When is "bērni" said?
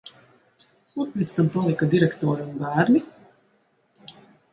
2.63-3.03